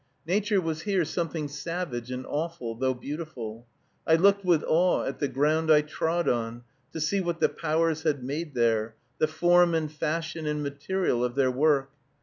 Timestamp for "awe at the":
4.63-5.27